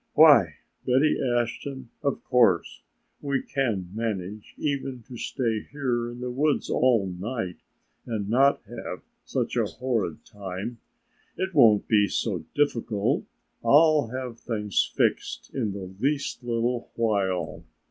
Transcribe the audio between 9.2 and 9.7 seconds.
such a